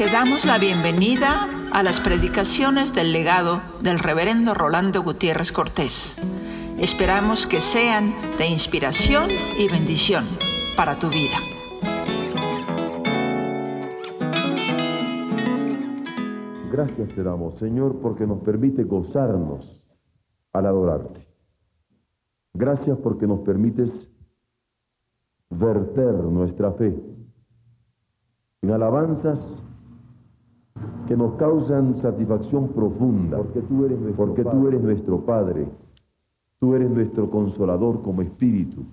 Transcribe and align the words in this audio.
Te 0.00 0.06
damos 0.06 0.46
la 0.46 0.56
bienvenida 0.56 1.46
a 1.74 1.82
las 1.82 2.00
predicaciones 2.00 2.94
del 2.94 3.12
legado 3.12 3.60
del 3.82 3.98
reverendo 3.98 4.54
Rolando 4.54 5.02
Gutiérrez 5.02 5.52
Cortés. 5.52 6.16
Esperamos 6.78 7.46
que 7.46 7.60
sean 7.60 8.14
de 8.38 8.48
inspiración 8.48 9.28
y 9.58 9.68
bendición 9.68 10.24
para 10.74 10.98
tu 10.98 11.08
vida. 11.10 11.36
Gracias 16.72 17.10
te 17.14 17.22
damos, 17.22 17.58
Señor, 17.58 18.00
porque 18.00 18.26
nos 18.26 18.40
permite 18.40 18.84
gozarnos 18.84 19.84
al 20.54 20.64
adorarte. 20.64 21.28
Gracias 22.54 22.96
porque 23.02 23.26
nos 23.26 23.40
permites 23.40 23.90
verter 25.50 26.14
nuestra 26.14 26.72
fe 26.72 26.98
en 28.62 28.70
alabanzas 28.70 29.38
que 31.10 31.16
nos 31.16 31.34
causan 31.34 32.00
satisfacción 32.00 32.68
profunda, 32.68 33.38
porque 33.38 33.62
tú 33.62 33.84
eres 33.84 33.98
nuestro, 33.98 34.26
porque 34.26 34.44
Padre. 34.44 34.60
Tú 34.60 34.68
eres 34.68 34.80
nuestro 34.80 35.26
Padre, 35.26 35.68
tú 36.60 36.74
eres 36.76 36.88
nuestro 36.88 37.30
consolador 37.30 38.00
como 38.02 38.22
espíritu, 38.22 38.84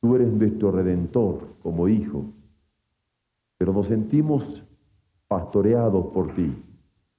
tú 0.00 0.14
eres 0.14 0.32
nuestro 0.32 0.70
redentor 0.70 1.48
como 1.64 1.88
hijo, 1.88 2.26
pero 3.58 3.72
nos 3.72 3.88
sentimos 3.88 4.64
pastoreados 5.26 6.06
por 6.14 6.32
ti. 6.34 6.62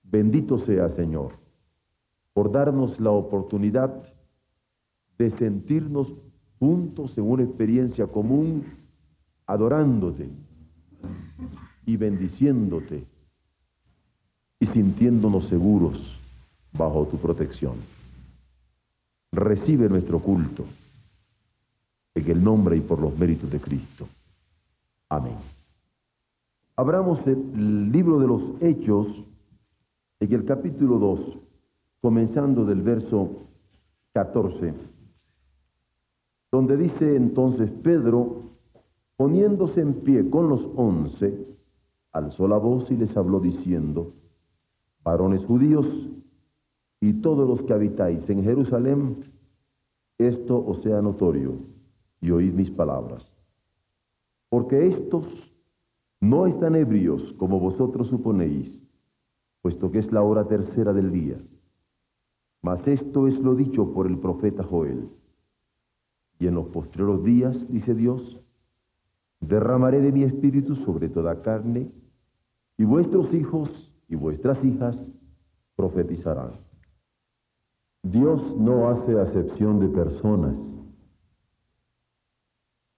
Bendito 0.03 0.59
sea, 0.59 0.87
Señor, 0.95 1.34
por 2.34 2.49
darnos 2.49 2.98
la 2.98 3.12
oportunidad 3.12 4.03
de 5.17 5.31
sentirnos 5.31 6.13
juntos 6.59 7.17
en 7.17 7.29
una 7.29 7.43
experiencia 7.43 8.07
común, 8.07 8.63
adorándote 9.45 10.29
y 11.85 11.98
bendiciéndote 11.98 13.10
y 14.62 14.67
sintiéndonos 14.67 15.48
seguros 15.49 15.98
bajo 16.71 17.05
tu 17.07 17.17
protección. 17.17 17.73
Recibe 19.31 19.90
nuestro 19.90 20.20
culto 20.20 20.63
en 22.13 22.29
el 22.29 22.43
nombre 22.43 22.77
y 22.77 22.81
por 22.81 23.01
los 23.01 23.18
méritos 23.18 23.49
de 23.49 23.59
Cristo. 23.59 24.07
Amén. 25.09 25.35
Abramos 26.76 27.26
el 27.26 27.91
libro 27.91 28.20
de 28.20 28.27
los 28.27 28.62
Hechos 28.62 29.07
en 30.20 30.31
el 30.31 30.45
capítulo 30.45 30.99
2, 30.99 31.20
comenzando 31.99 32.63
del 32.63 32.84
verso 32.84 33.29
14, 34.13 34.73
donde 36.51 36.77
dice 36.77 37.15
entonces 37.15 37.71
Pedro, 37.81 38.43
poniéndose 39.15 39.81
en 39.81 39.96
pie 40.01 40.29
con 40.29 40.49
los 40.49 40.62
once, 40.75 41.48
alzó 42.12 42.48
la 42.48 42.57
voz 42.57 42.91
y 42.91 42.98
les 42.98 43.15
habló 43.18 43.40
diciendo, 43.40 44.13
varones 45.04 45.44
judíos 45.46 45.88
y 46.99 47.13
todos 47.13 47.48
los 47.48 47.63
que 47.63 47.74
habitáis 47.74 48.30
en 48.30 48.44
Jerusalén, 48.44 49.26
esto 50.18 50.63
os 50.66 50.82
sea 50.84 51.02
notorio 51.02 51.55
y 52.21 52.30
oíd 52.32 52.54
mis 52.54 52.70
palabras. 52.70 53.26
Porque 54.49 54.88
estos 54.88 55.52
no 56.20 56.46
están 56.46 56.76
ebrios 56.76 57.34
como 57.34 57.60
vosotros 57.60 58.08
suponéis, 58.08 58.80
puesto 59.62 59.91
que 59.91 59.99
es 59.99 60.12
la 60.12 60.21
hora 60.21 60.48
tercera 60.48 60.93
del 60.93 61.12
día. 61.12 61.38
Mas 62.62 62.88
esto 62.88 63.27
es 63.27 63.40
lo 63.40 63.55
dicho 63.55 63.91
por 63.93 64.06
el 64.06 64.19
profeta 64.19 64.63
Joel. 64.63 65.09
Y 66.38 66.46
en 66.47 66.56
los 66.56 66.68
postreros 66.68 67.24
días, 67.24 67.68
dice 67.69 67.96
Dios, 67.96 68.40
derramaré 69.40 70.02
de 70.02 70.12
mi 70.12 70.24
espíritu 70.24 70.75
sobre 70.75 71.09
toda 71.09 71.41
carne, 71.41 71.91
y 72.78 72.84
vuestros 72.84 73.34
hijos 73.34 73.91
y 74.12 74.16
vuestras 74.16 74.62
hijas 74.63 74.95
profetizarán. 75.78 76.51
Dios 78.03 78.58
no 78.58 78.90
hace 78.90 79.18
acepción 79.18 79.80
de 79.80 79.88
personas. 79.88 80.58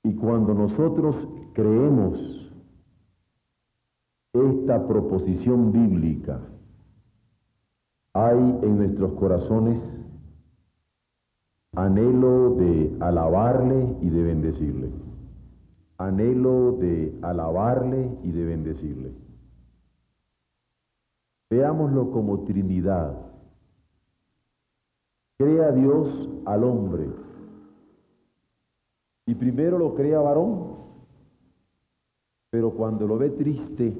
Y 0.03 0.15
cuando 0.15 0.55
nosotros 0.55 1.15
creemos 1.53 2.51
esta 4.33 4.87
proposición 4.87 5.71
bíblica, 5.71 6.41
hay 8.13 8.39
en 8.63 8.77
nuestros 8.77 9.13
corazones 9.13 9.79
anhelo 11.75 12.55
de 12.55 12.97
alabarle 13.01 13.97
y 14.01 14.09
de 14.09 14.23
bendecirle. 14.23 14.89
Anhelo 15.99 16.77
de 16.79 17.19
alabarle 17.21 18.17
y 18.23 18.31
de 18.31 18.45
bendecirle. 18.45 19.32
Veámoslo 21.53 22.09
como 22.09 22.39
Trinidad. 22.45 23.15
Crea 25.37 25.71
Dios 25.71 26.29
al 26.45 26.63
hombre. 26.63 27.07
Y 29.27 29.35
primero 29.35 29.77
lo 29.77 29.93
crea 29.93 30.19
varón, 30.19 30.77
pero 32.49 32.71
cuando 32.71 33.05
lo 33.05 33.19
ve 33.19 33.29
triste, 33.29 33.93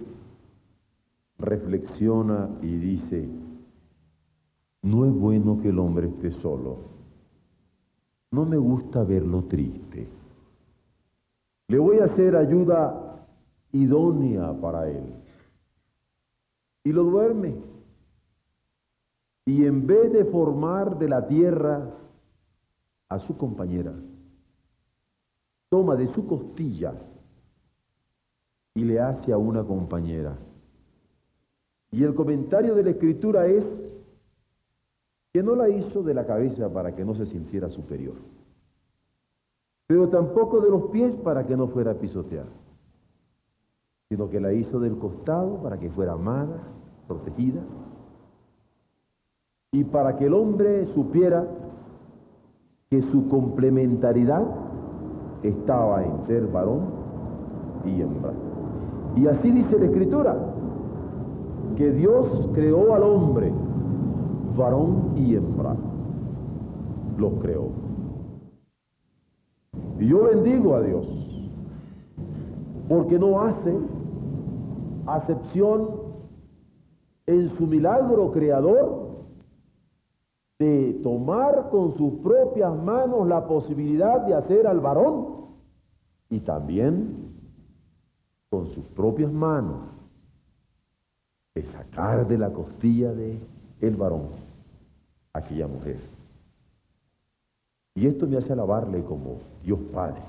reflexiona 1.38 2.50
y 2.64 2.76
dice, 2.76 3.30
no 4.82 5.06
es 5.06 5.14
bueno 5.14 5.62
que 5.62 5.70
el 5.70 5.78
hombre 5.78 6.08
esté 6.08 6.32
solo. 6.42 6.78
No 8.32 8.46
me 8.46 8.58
gusta 8.58 9.04
verlo 9.04 9.44
triste. 9.44 10.08
Le 11.68 11.78
voy 11.78 12.00
a 12.00 12.06
hacer 12.06 12.36
ayuda 12.36 13.28
idónea 13.72 14.60
para 14.60 14.90
él 14.90 15.23
y 16.84 16.92
lo 16.92 17.04
duerme. 17.04 17.56
Y 19.46 19.66
en 19.66 19.86
vez 19.88 20.12
de 20.12 20.26
formar 20.26 20.98
de 20.98 21.10
la 21.10 21.28
tierra 21.28 21.90
a 23.10 23.20
su 23.20 23.38
compañera, 23.38 23.94
toma 25.70 25.96
de 25.96 26.14
su 26.14 26.26
costilla 26.28 26.94
y 28.76 28.84
le 28.86 29.00
hace 29.00 29.34
a 29.34 29.38
una 29.38 29.64
compañera. 29.64 30.38
Y 31.92 32.04
el 32.04 32.16
comentario 32.16 32.74
de 32.74 32.84
la 32.84 32.90
escritura 32.92 33.46
es 33.48 33.64
que 35.32 35.44
no 35.44 35.56
la 35.56 35.70
hizo 35.70 36.04
de 36.04 36.14
la 36.14 36.26
cabeza 36.26 36.72
para 36.72 36.96
que 36.96 37.04
no 37.04 37.16
se 37.16 37.26
sintiera 37.26 37.70
superior, 37.70 38.16
pero 39.88 40.10
tampoco 40.10 40.62
de 40.62 40.70
los 40.70 40.90
pies 40.92 41.14
para 41.24 41.46
que 41.46 41.58
no 41.58 41.68
fuera 41.68 41.96
pisoteada 41.96 42.50
sino 44.14 44.30
que 44.30 44.40
la 44.40 44.54
hizo 44.54 44.80
del 44.80 44.96
costado 45.00 45.58
para 45.64 45.80
que 45.80 45.90
fuera 45.90 46.14
amada, 46.14 46.62
protegida, 47.08 47.62
y 49.72 49.84
para 49.86 50.18
que 50.18 50.28
el 50.28 50.36
hombre 50.36 50.86
supiera 50.94 51.48
que 52.92 53.02
su 53.12 53.28
complementariedad 53.28 54.46
estaba 55.42 56.04
en 56.04 56.28
ser 56.28 56.46
varón 56.46 56.82
y 57.86 58.02
hembra. 58.02 58.34
Y 59.16 59.26
así 59.26 59.50
dice 59.50 59.80
la 59.80 59.86
Escritura, 59.86 60.38
que 61.76 61.92
Dios 61.94 62.52
creó 62.54 62.94
al 62.94 63.02
hombre, 63.02 63.52
varón 64.56 65.14
y 65.16 65.34
hembra, 65.34 65.76
los 67.18 67.34
creó. 67.42 67.70
Y 70.00 70.06
yo 70.06 70.26
bendigo 70.26 70.76
a 70.76 70.82
Dios, 70.82 71.08
porque 72.88 73.18
no 73.18 73.42
hace 73.42 73.74
acepción 75.08 75.90
en 77.26 77.56
su 77.58 77.68
milagro 77.68 78.32
creador 78.32 79.14
de 80.60 81.00
tomar 81.04 81.70
con 81.70 81.96
sus 81.98 82.14
propias 82.22 82.76
manos 82.76 83.28
la 83.28 83.48
posibilidad 83.48 84.22
de 84.22 84.36
hacer 84.36 84.68
al 84.68 84.80
varón 84.80 85.48
y 86.30 86.40
también 86.40 87.34
con 88.50 88.68
sus 88.68 88.86
propias 88.88 89.32
manos 89.32 89.82
de 91.56 91.64
sacar 91.64 92.28
de 92.28 92.38
la 92.38 92.52
costilla 92.52 93.12
de 93.14 93.38
el 93.82 93.96
varón 93.96 94.28
aquella 95.34 95.68
mujer. 95.68 96.00
Y 97.96 98.08
esto 98.08 98.28
me 98.28 98.38
hace 98.38 98.54
alabarle 98.54 99.04
como 99.04 99.38
Dios 99.64 99.80
Padre 99.94 100.22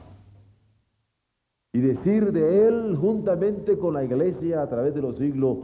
y 1.75 1.81
decir 1.81 2.31
de 2.31 2.69
Él 2.69 2.97
juntamente 2.97 3.77
con 3.77 3.95
la 3.95 4.05
iglesia 4.05 4.63
a 4.63 4.69
través 4.69 4.95
de 4.95 5.03
los 5.03 5.19
siglos, 5.19 5.59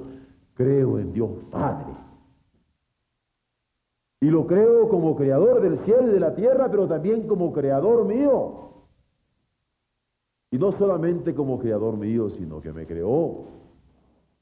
creo 0.55 0.99
en 0.99 1.13
Dios 1.13 1.31
Padre. 1.53 1.95
Y 4.21 4.27
lo 4.27 4.45
creo 4.45 4.89
como 4.89 5.15
creador 5.15 5.61
del 5.63 5.79
cielo 5.85 6.09
y 6.09 6.15
de 6.15 6.21
la 6.21 6.35
tierra, 6.35 6.69
pero 6.69 6.89
también 6.89 7.29
como 7.29 7.53
creador 7.53 8.05
mío. 8.07 8.73
Y 10.51 10.59
no 10.59 10.73
solamente 10.73 11.33
como 11.33 11.61
creador 11.61 11.97
mío, 11.97 12.29
sino 12.31 12.61
que 12.61 12.73
me 12.73 12.87
creó 12.87 13.45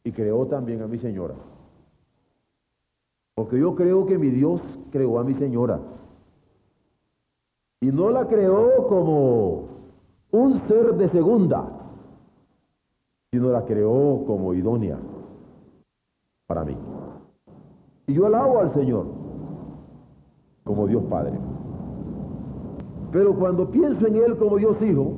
y 0.04 0.12
creó 0.12 0.46
también 0.46 0.80
a 0.80 0.86
mi 0.86 0.96
señora. 0.96 1.34
Porque 3.34 3.60
yo 3.60 3.74
creo 3.74 4.06
que 4.06 4.16
mi 4.16 4.30
Dios 4.30 4.62
creó 4.90 5.18
a 5.18 5.24
mi 5.24 5.34
señora. 5.34 5.78
Y 7.82 7.88
no 7.88 8.08
la 8.08 8.26
creó 8.26 8.86
como 8.88 9.77
un 10.30 10.60
ser 10.68 10.94
de 10.94 11.08
segunda, 11.10 11.64
sino 13.30 13.50
la 13.50 13.64
creó 13.64 14.24
como 14.26 14.54
idónea, 14.54 14.98
para 16.46 16.64
mí. 16.64 16.76
Y 18.06 18.14
yo 18.14 18.26
alabo 18.26 18.60
al 18.60 18.72
Señor 18.74 19.06
como 20.64 20.86
Dios 20.86 21.02
Padre. 21.04 21.38
Pero 23.12 23.34
cuando 23.34 23.70
pienso 23.70 24.06
en 24.06 24.16
Él 24.16 24.36
como 24.36 24.56
Dios 24.56 24.80
Hijo, 24.82 25.14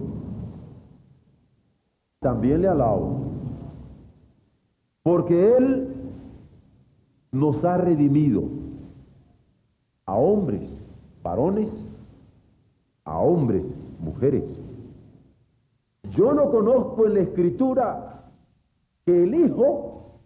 también 2.20 2.62
le 2.62 2.68
alabo. 2.68 3.18
Porque 5.02 5.56
Él 5.56 5.88
nos 7.32 7.64
ha 7.64 7.78
redimido 7.78 8.44
a 10.06 10.14
hombres, 10.14 10.70
varones, 11.22 11.70
a 13.04 13.18
hombres, 13.18 13.64
mujeres. 14.00 14.44
Yo 16.16 16.32
no 16.32 16.50
conozco 16.50 17.06
en 17.06 17.14
la 17.14 17.20
escritura 17.20 18.30
que 19.04 19.24
el 19.24 19.34
Hijo 19.34 20.20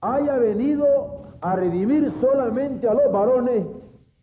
haya 0.00 0.36
venido 0.36 1.24
a 1.40 1.56
redimir 1.56 2.12
solamente 2.20 2.88
a 2.88 2.94
los 2.94 3.12
varones 3.12 3.66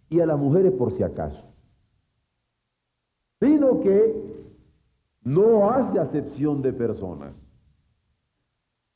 y 0.10 0.20
a 0.20 0.26
las 0.26 0.38
mujeres 0.38 0.74
por 0.74 0.92
si 0.96 1.04
acaso, 1.04 1.44
sino 3.40 3.80
que 3.82 4.32
no 5.24 5.70
hace 5.70 6.00
acepción 6.00 6.62
de 6.62 6.74
personas 6.74 7.34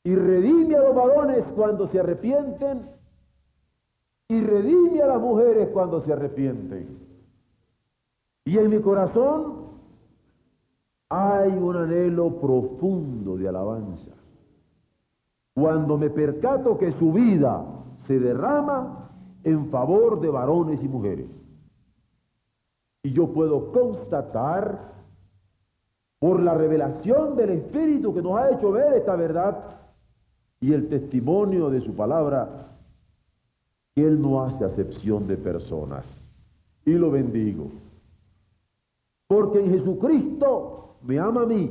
y 0.04 0.14
redime 0.14 0.76
a 0.76 0.82
los 0.82 0.94
varones 0.94 1.44
cuando 1.54 1.88
se 1.88 1.98
arrepienten 1.98 2.88
y 4.28 4.40
redime 4.40 5.02
a 5.02 5.06
las 5.06 5.20
mujeres 5.20 5.68
cuando 5.72 6.00
se 6.02 6.12
arrepienten. 6.12 6.98
Y 8.44 8.58
en 8.58 8.70
mi 8.70 8.80
corazón 8.80 9.75
hay 11.08 11.50
un 11.50 11.76
anhelo 11.76 12.40
profundo 12.40 13.36
de 13.36 13.48
alabanza. 13.48 14.10
Cuando 15.54 15.96
me 15.96 16.10
percato 16.10 16.76
que 16.78 16.92
su 16.92 17.12
vida 17.12 17.64
se 18.06 18.18
derrama 18.18 19.10
en 19.44 19.70
favor 19.70 20.20
de 20.20 20.28
varones 20.28 20.82
y 20.82 20.88
mujeres. 20.88 21.28
Y 23.02 23.12
yo 23.12 23.32
puedo 23.32 23.72
constatar 23.72 24.96
por 26.18 26.42
la 26.42 26.54
revelación 26.54 27.36
del 27.36 27.50
Espíritu 27.50 28.12
que 28.12 28.22
nos 28.22 28.38
ha 28.38 28.50
hecho 28.50 28.72
ver 28.72 28.94
esta 28.94 29.14
verdad 29.14 29.76
y 30.60 30.72
el 30.72 30.88
testimonio 30.88 31.70
de 31.70 31.80
su 31.82 31.94
palabra, 31.94 32.72
que 33.94 34.04
Él 34.04 34.20
no 34.20 34.42
hace 34.42 34.64
acepción 34.64 35.26
de 35.28 35.36
personas. 35.36 36.04
Y 36.84 36.92
lo 36.92 37.10
bendigo. 37.10 37.70
Porque 39.28 39.60
en 39.60 39.70
Jesucristo 39.70 40.95
me 41.06 41.18
ama 41.18 41.42
a 41.42 41.46
mí, 41.46 41.70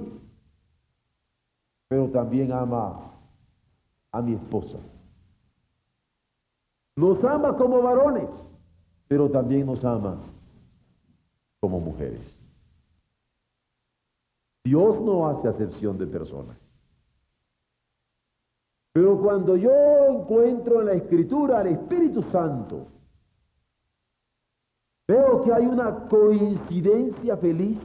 pero 1.90 2.10
también 2.10 2.52
ama 2.52 3.12
a 4.12 4.22
mi 4.22 4.34
esposa. 4.34 4.78
Nos 6.96 7.22
ama 7.24 7.58
como 7.58 7.82
varones, 7.82 8.30
pero 9.08 9.30
también 9.30 9.66
nos 9.66 9.84
ama 9.84 10.18
como 11.60 11.80
mujeres. 11.80 12.42
Dios 14.64 15.02
no 15.02 15.28
hace 15.28 15.48
acepción 15.50 15.98
de 15.98 16.08
personas. 16.08 16.58
Pero 18.94 19.22
cuando 19.22 19.58
yo 19.58 19.72
encuentro 20.08 20.80
en 20.80 20.86
la 20.88 20.94
Escritura 20.94 21.60
al 21.60 21.68
Espíritu 21.68 22.24
Santo, 22.32 22.88
veo 25.06 25.44
que 25.44 25.54
hay 25.54 25.66
una 25.66 26.08
coincidencia 26.08 27.36
feliz 27.36 27.78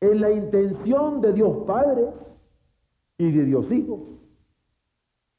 en 0.00 0.20
la 0.20 0.30
intención 0.30 1.20
de 1.20 1.32
Dios 1.32 1.64
Padre 1.66 2.08
y 3.18 3.30
de 3.30 3.44
Dios 3.44 3.70
Hijo. 3.70 4.18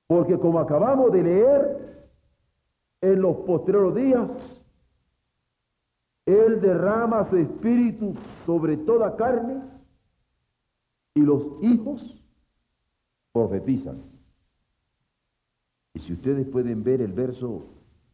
Porque 0.07 0.37
como 0.39 0.59
acabamos 0.59 1.11
de 1.11 1.23
leer 1.23 2.07
en 3.01 3.21
los 3.21 3.37
posteriores 3.37 3.95
días, 3.95 4.63
Él 6.25 6.61
derrama 6.61 7.29
su 7.29 7.37
espíritu 7.37 8.15
sobre 8.45 8.77
toda 8.77 9.15
carne 9.15 9.61
y 11.13 11.21
los 11.21 11.43
hijos 11.61 12.23
profetizan. 13.33 14.01
Y 15.93 15.99
si 15.99 16.13
ustedes 16.13 16.47
pueden 16.47 16.83
ver 16.83 17.01
el 17.01 17.11
verso 17.11 17.63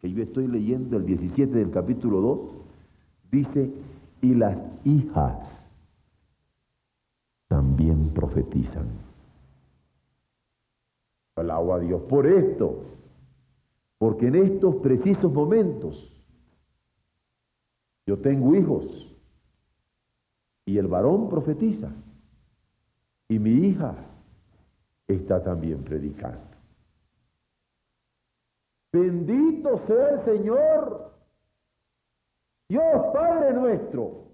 que 0.01 0.11
yo 0.11 0.23
estoy 0.23 0.47
leyendo, 0.47 0.97
el 0.97 1.05
17 1.05 1.53
del 1.53 1.71
capítulo 1.71 2.21
2, 2.21 2.39
dice, 3.31 3.71
y 4.21 4.33
las 4.35 4.57
hijas 4.85 5.62
profetizan. 8.13 8.87
Alabo 11.35 11.73
a 11.73 11.79
Dios 11.79 12.01
por 12.03 12.27
esto, 12.27 12.83
porque 13.97 14.27
en 14.27 14.35
estos 14.35 14.75
precisos 14.77 15.31
momentos 15.31 16.09
yo 18.05 18.19
tengo 18.19 18.55
hijos 18.55 18.85
y 20.65 20.77
el 20.77 20.87
varón 20.87 21.29
profetiza 21.29 21.91
y 23.29 23.39
mi 23.39 23.67
hija 23.67 23.95
está 25.07 25.43
también 25.43 25.83
predicando. 25.83 26.53
Bendito 28.91 29.81
sea 29.87 30.09
el 30.09 30.25
Señor, 30.25 31.13
Dios 32.69 33.05
Padre 33.11 33.53
nuestro. 33.53 34.32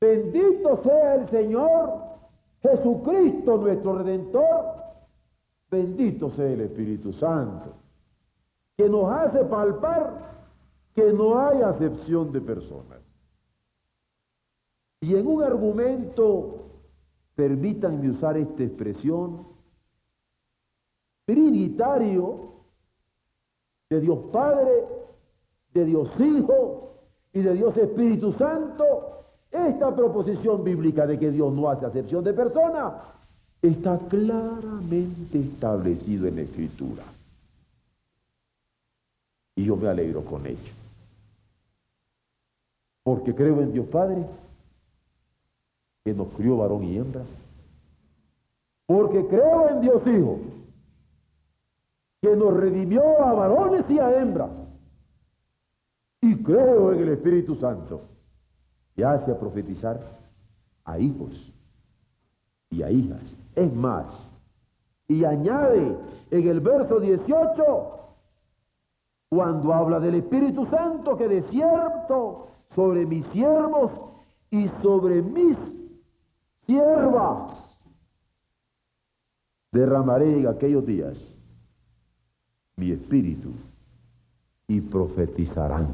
Bendito 0.00 0.82
sea 0.82 1.14
el 1.14 1.30
Señor 1.30 2.02
Jesucristo 2.62 3.56
nuestro 3.56 3.98
Redentor. 3.98 4.76
Bendito 5.70 6.30
sea 6.30 6.46
el 6.46 6.60
Espíritu 6.60 7.12
Santo, 7.14 7.74
que 8.76 8.88
nos 8.88 9.10
hace 9.10 9.44
palpar 9.44 10.36
que 10.94 11.12
no 11.12 11.38
hay 11.38 11.60
acepción 11.62 12.32
de 12.32 12.40
personas. 12.40 13.00
Y 15.00 15.14
en 15.14 15.26
un 15.26 15.42
argumento 15.42 16.66
permítanme 17.36 18.10
usar 18.10 18.36
esta 18.38 18.64
expresión, 18.64 19.46
trinitario 21.26 22.54
de 23.90 24.00
Dios 24.00 24.18
Padre, 24.32 24.86
de 25.74 25.84
Dios 25.84 26.08
Hijo 26.18 26.94
y 27.32 27.42
de 27.42 27.52
Dios 27.52 27.76
Espíritu 27.76 28.32
Santo, 28.32 29.25
esta 29.50 29.94
proposición 29.94 30.64
bíblica 30.64 31.06
de 31.06 31.18
que 31.18 31.30
Dios 31.30 31.52
no 31.52 31.68
hace 31.70 31.86
acepción 31.86 32.22
de 32.24 32.32
persona 32.32 33.02
está 33.62 33.98
claramente 34.08 35.38
establecido 35.38 36.26
en 36.26 36.36
la 36.36 36.42
Escritura. 36.42 37.02
Y 39.56 39.64
yo 39.64 39.76
me 39.76 39.88
alegro 39.88 40.24
con 40.24 40.46
ello. 40.46 40.72
Porque 43.02 43.34
creo 43.34 43.60
en 43.60 43.72
Dios 43.72 43.86
Padre, 43.86 44.24
que 46.04 46.12
nos 46.12 46.28
crió 46.34 46.58
varón 46.58 46.84
y 46.84 46.98
hembra. 46.98 47.22
Porque 48.86 49.26
creo 49.26 49.68
en 49.70 49.80
Dios 49.80 50.02
Hijo, 50.06 50.38
que 52.20 52.36
nos 52.36 52.54
redimió 52.54 53.22
a 53.22 53.32
varones 53.32 53.84
y 53.88 53.98
a 53.98 54.20
hembras. 54.20 54.50
Y 56.20 56.36
creo 56.42 56.92
en 56.92 57.00
el 57.00 57.08
Espíritu 57.10 57.56
Santo, 57.56 58.02
que 58.96 59.04
hace 59.04 59.30
a 59.30 59.38
profetizar 59.38 60.00
a 60.84 60.98
hijos 60.98 61.52
y 62.70 62.82
a 62.82 62.90
hijas. 62.90 63.22
Es 63.54 63.72
más, 63.74 64.06
y 65.06 65.24
añade 65.24 65.96
en 66.30 66.48
el 66.48 66.60
verso 66.60 66.98
18, 66.98 67.64
cuando 69.28 69.72
habla 69.74 70.00
del 70.00 70.16
Espíritu 70.16 70.66
Santo, 70.66 71.16
que 71.16 71.28
de 71.28 71.42
cierto 71.50 72.48
sobre 72.74 73.04
mis 73.04 73.26
siervos 73.28 73.92
y 74.50 74.68
sobre 74.82 75.20
mis 75.22 75.58
siervas. 76.64 77.76
Derramaré 79.72 80.40
en 80.40 80.48
aquellos 80.48 80.86
días 80.86 81.18
mi 82.76 82.92
espíritu 82.92 83.50
y 84.68 84.80
profetizarán. 84.80 85.88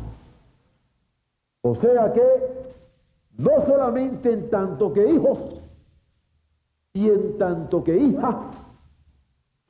O 1.63 1.75
sea 1.77 2.13
que 2.13 2.63
no 3.37 3.67
solamente 3.67 4.33
en 4.33 4.51
tanto 4.51 4.93
que 4.93 5.11
hijos 5.11 5.61
y 6.93 7.09
en 7.09 7.39
tanto 7.39 7.83
que 7.83 7.97
hijas, 7.97 8.57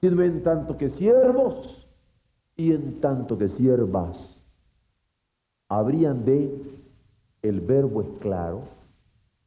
sino 0.00 0.22
en 0.22 0.42
tanto 0.42 0.76
que 0.76 0.90
siervos 0.90 1.86
y 2.56 2.72
en 2.72 3.00
tanto 3.00 3.38
que 3.38 3.48
siervas, 3.48 4.38
habrían 5.68 6.24
de, 6.24 6.62
el 7.42 7.60
verbo 7.60 8.02
es 8.02 8.08
claro, 8.20 8.62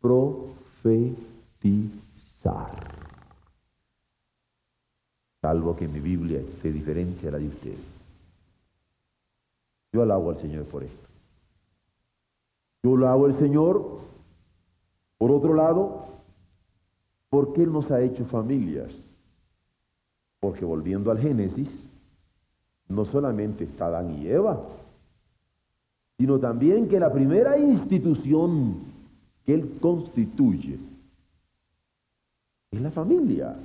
profetizar 0.02 1.36
Salvo 5.46 5.76
que 5.76 5.88
mi 5.88 6.00
Biblia 6.00 6.40
esté 6.40 6.72
diferente 6.72 7.28
a 7.28 7.32
la 7.32 7.38
de 7.38 7.48
ustedes. 7.48 7.78
Yo 9.94 10.02
alabo 10.02 10.32
al 10.32 10.40
Señor 10.40 10.66
por 10.66 10.84
esto. 10.84 11.08
Yo 12.86 12.96
alabo 12.98 13.26
al 13.26 13.40
Señor, 13.40 13.84
por 15.18 15.32
otro 15.32 15.56
lado, 15.56 16.06
porque 17.32 17.64
Él 17.64 17.74
nos 17.74 17.90
ha 17.90 18.00
hecho 18.00 18.26
familias. 18.26 18.96
Porque 20.40 20.64
volviendo 20.64 21.10
al 21.10 21.18
Génesis, 21.18 21.68
no 22.88 23.06
solamente 23.06 23.64
está 23.64 23.88
Adán 23.88 24.12
y 24.12 24.28
Eva, 24.28 24.62
sino 26.20 26.38
también 26.38 26.88
que 26.88 27.00
la 27.00 27.12
primera 27.12 27.58
institución 27.58 28.76
que 29.48 29.56
él 29.56 29.80
constituye 29.82 30.78
es 32.70 32.82
la 32.82 32.92
familia. 32.92 33.56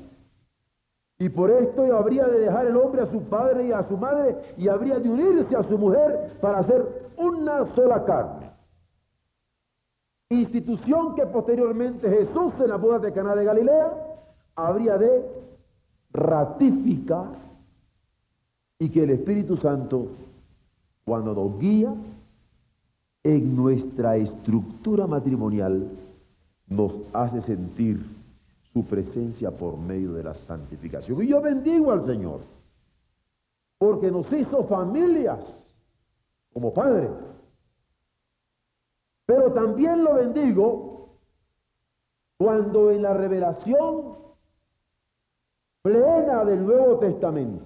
Y 1.19 1.29
por 1.29 1.51
esto 1.51 1.95
habría 1.95 2.27
de 2.27 2.39
dejar 2.39 2.69
el 2.69 2.77
hombre 2.79 3.03
a 3.03 3.13
su 3.13 3.21
padre 3.25 3.67
y 3.67 3.73
a 3.73 3.87
su 3.87 3.99
madre 3.99 4.55
y 4.57 4.69
habría 4.69 4.99
de 4.99 5.11
unirse 5.11 5.55
a 5.55 5.63
su 5.65 5.77
mujer 5.77 6.39
para 6.41 6.61
hacer 6.61 7.11
una 7.19 7.67
sola 7.75 8.03
carne. 8.07 8.40
Institución 10.31 11.17
que 11.17 11.27
posteriormente 11.27 12.09
Jesús 12.09 12.53
en 12.61 12.69
la 12.69 12.77
boda 12.77 13.01
de 13.01 13.13
Caná 13.13 13.35
de 13.35 13.45
Galilea 13.45 13.93
habría 14.55 14.97
de 14.97 15.25
ratificar 16.13 17.35
y 18.79 18.91
que 18.91 19.03
el 19.03 19.11
Espíritu 19.11 19.57
Santo 19.57 20.07
cuando 21.05 21.35
nos 21.35 21.59
guía 21.59 21.93
en 23.25 23.57
nuestra 23.57 24.17
estructura 24.17 25.09
matrimonial 25.09 25.89
nos 26.69 26.93
hace 27.13 27.43
sentir 27.43 28.01
su 28.73 28.85
presencia 28.85 29.51
por 29.51 29.77
medio 29.77 30.13
de 30.13 30.23
la 30.23 30.35
santificación. 30.35 31.21
Y 31.25 31.27
yo 31.27 31.41
bendigo 31.41 31.91
al 31.91 32.07
Señor, 32.07 32.39
porque 33.79 34.13
nos 34.13 34.33
hizo 34.33 34.63
familias 34.69 35.41
como 36.53 36.73
padres. 36.73 37.11
Pero 39.31 39.53
también 39.53 40.03
lo 40.03 40.15
bendigo 40.15 41.11
cuando 42.37 42.91
en 42.91 43.03
la 43.03 43.15
revelación 43.15 44.17
plena 45.83 46.45
del 46.45 46.67
Nuevo 46.67 46.99
Testamento, 46.99 47.65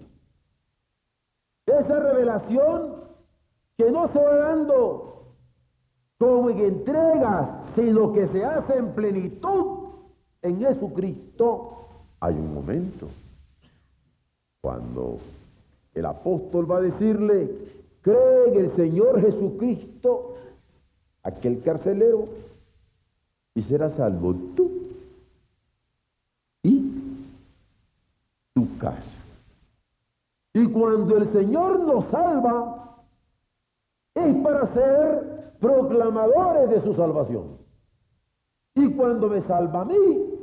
esa 1.64 2.00
revelación 2.00 2.97
que 3.78 3.90
no 3.90 4.12
se 4.12 4.18
va 4.18 4.37
dando 4.37 5.33
como 6.18 6.50
en 6.50 6.59
entregas, 6.59 7.49
sino 7.75 8.12
que 8.12 8.28
se 8.28 8.44
hace 8.44 8.76
en 8.76 8.92
plenitud 8.92 9.88
en 10.42 10.61
Jesucristo, 10.61 11.87
hay 12.21 12.35
un 12.35 12.52
momento 12.52 13.09
cuando 14.61 15.16
el 15.94 16.04
apóstol 16.04 16.71
va 16.71 16.76
a 16.76 16.83
decirle, 16.83 17.50
cree 18.02 18.49
en 18.52 18.64
el 18.66 18.76
Señor 18.76 19.18
Jesucristo, 19.23 20.35
aquel 21.24 21.62
carcelero, 21.62 22.28
y 23.54 23.62
será 23.62 23.90
salvo 23.96 24.34
tú 24.54 24.70
y 26.62 27.28
tu 28.54 28.78
casa. 28.78 29.18
Y 30.52 30.66
cuando 30.68 31.16
el 31.16 31.32
Señor 31.32 31.80
nos 31.80 32.04
salva, 32.10 33.04
es 34.14 34.36
para 34.36 34.72
ser 34.72 35.54
proclamadores 35.60 36.70
de 36.70 36.82
su 36.82 36.94
salvación. 36.94 37.58
Y 38.76 38.92
cuando 38.92 39.28
me 39.28 39.42
salva 39.42 39.80
a 39.80 39.84
mí, 39.84 40.34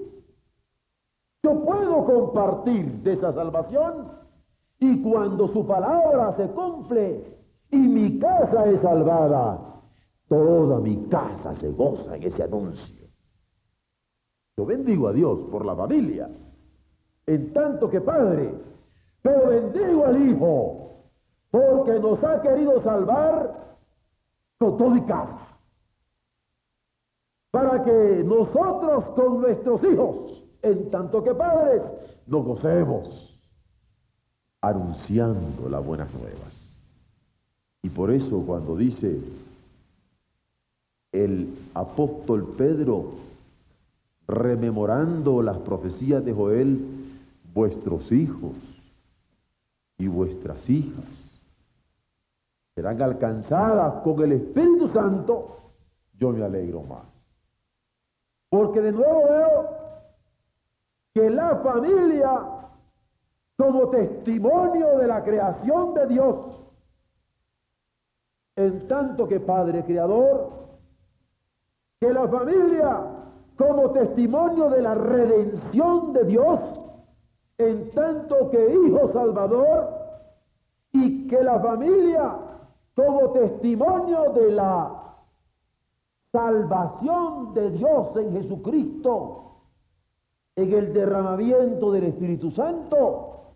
yo 1.43 1.65
puedo 1.65 2.05
compartir 2.05 2.85
de 3.03 3.13
esa 3.13 3.33
salvación 3.33 4.09
y 4.79 5.01
cuando 5.01 5.47
su 5.49 5.65
palabra 5.65 6.35
se 6.37 6.47
cumple 6.49 7.37
y 7.71 7.77
mi 7.77 8.19
casa 8.19 8.65
es 8.65 8.81
salvada, 8.81 9.59
toda 10.31 10.79
mi 10.79 10.95
casa 11.09 11.53
se 11.57 11.69
goza 11.71 12.15
en 12.15 12.23
ese 12.23 12.41
anuncio. 12.41 13.05
Yo 14.55 14.65
bendigo 14.65 15.09
a 15.09 15.11
Dios 15.11 15.39
por 15.51 15.65
la 15.65 15.75
familia, 15.75 16.29
en 17.25 17.51
tanto 17.51 17.89
que 17.89 17.99
Padre, 17.99 18.53
pero 19.21 19.49
bendigo 19.49 20.05
al 20.05 20.29
Hijo 20.29 21.09
porque 21.51 21.99
nos 21.99 22.23
ha 22.23 22.41
querido 22.41 22.81
salvar 22.81 23.75
con 24.57 24.77
todo 24.77 24.95
y 24.95 25.01
casa. 25.01 25.47
Para 27.51 27.83
que 27.83 28.23
nosotros 28.23 29.03
con 29.13 29.41
nuestros 29.41 29.83
hijos 29.83 30.43
en 30.61 30.89
tanto 30.91 31.21
que 31.21 31.35
padres 31.35 31.81
nos 32.25 32.45
gocemos 32.45 33.37
anunciando 34.61 35.67
las 35.67 35.85
buenas 35.85 36.13
nuevas. 36.13 36.73
Y 37.81 37.89
por 37.89 38.11
eso 38.11 38.41
cuando 38.47 38.77
dice 38.77 39.19
el 41.11 41.53
apóstol 41.73 42.53
Pedro, 42.57 43.11
rememorando 44.27 45.41
las 45.41 45.57
profecías 45.59 46.23
de 46.23 46.33
Joel, 46.33 46.79
vuestros 47.53 48.11
hijos 48.11 48.53
y 49.97 50.07
vuestras 50.07 50.69
hijas 50.69 51.05
serán 52.75 53.01
alcanzadas 53.01 54.01
con 54.03 54.21
el 54.23 54.31
Espíritu 54.31 54.89
Santo, 54.89 55.57
yo 56.17 56.31
me 56.31 56.43
alegro 56.43 56.81
más. 56.83 57.03
Porque 58.49 58.81
de 58.81 58.91
nuevo 58.91 59.23
veo 59.27 59.69
que 61.13 61.29
la 61.29 61.57
familia 61.57 62.31
como 63.57 63.89
testimonio 63.89 64.97
de 64.97 65.07
la 65.07 65.23
creación 65.23 65.93
de 65.93 66.07
Dios, 66.07 66.37
en 68.55 68.87
tanto 68.87 69.27
que 69.27 69.39
Padre 69.39 69.83
Creador, 69.83 70.61
que 72.01 72.11
la 72.11 72.27
familia 72.27 72.99
como 73.55 73.91
testimonio 73.91 74.71
de 74.71 74.81
la 74.81 74.95
redención 74.95 76.13
de 76.13 76.23
Dios, 76.23 76.59
en 77.59 77.91
tanto 77.91 78.49
que 78.49 78.73
Hijo 78.73 79.13
Salvador, 79.13 79.87
y 80.93 81.27
que 81.27 81.43
la 81.43 81.59
familia 81.59 82.37
como 82.95 83.29
testimonio 83.33 84.33
de 84.33 84.51
la 84.51 85.15
salvación 86.31 87.53
de 87.53 87.69
Dios 87.69 88.07
en 88.15 88.31
Jesucristo, 88.33 89.51
en 90.55 90.73
el 90.73 90.93
derramamiento 90.93 91.91
del 91.91 92.05
Espíritu 92.05 92.49
Santo, 92.49 93.53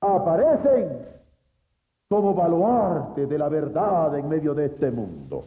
aparecen 0.00 1.06
como 2.08 2.32
baluarte 2.32 3.26
de 3.26 3.38
la 3.38 3.50
verdad 3.50 4.16
en 4.16 4.26
medio 4.26 4.54
de 4.54 4.66
este 4.66 4.90
mundo. 4.90 5.44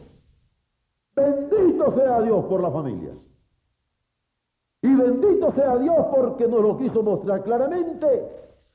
Bendito 1.16 1.94
sea 1.96 2.22
Dios 2.22 2.46
por 2.46 2.62
las 2.62 2.74
familias. 2.74 3.18
Y 4.82 4.94
bendito 4.94 5.54
sea 5.54 5.78
Dios 5.78 6.08
porque 6.14 6.48
nos 6.48 6.62
lo 6.62 6.78
quiso 6.78 7.02
mostrar 7.04 7.44
claramente 7.44 8.08